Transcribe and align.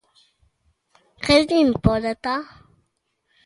¿Que 1.23 1.35
lle 1.47 1.57
importa? 1.67 2.33